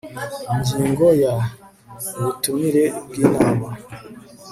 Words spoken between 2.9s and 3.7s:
bw inama